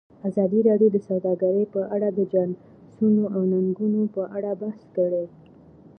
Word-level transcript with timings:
ازادي 0.29 0.59
راډیو 0.69 0.89
د 0.93 0.97
سوداګري 1.07 1.63
په 1.73 1.81
اړه 1.95 2.07
د 2.11 2.19
چانسونو 2.31 3.23
او 3.35 3.41
ننګونو 3.51 4.01
په 4.15 4.23
اړه 4.37 4.51
بحث 4.61 4.81
کړی. 4.97 5.25